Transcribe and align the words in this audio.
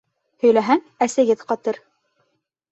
Һөйләһәң, 0.45 0.81
әсегеҙ 1.07 1.45
ҡатыр! 1.53 1.81